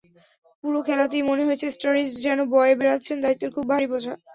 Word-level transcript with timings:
পুরো 0.63 0.79
খেলাতেই 0.87 1.23
মনে 1.29 1.43
হয়েছে 1.47 1.67
স্টারিজ 1.75 2.09
যেন 2.25 2.39
বয়ে 2.53 2.73
বেড়াচ্ছেন 2.79 3.17
দায়িত্বের 3.23 3.53
খুব 3.55 3.65
ভারী 3.71 3.87
বোঝা। 3.91 4.13